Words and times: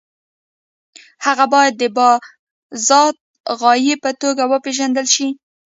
هغه 1.25 1.45
باید 1.53 1.73
د 1.77 1.83
بالذات 1.95 3.15
غایې 3.59 3.95
په 4.03 4.11
توګه 4.21 4.43
وپېژندل 4.51 5.07
شي. 5.15 5.27